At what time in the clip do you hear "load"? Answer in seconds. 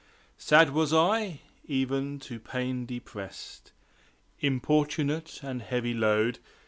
5.93-6.39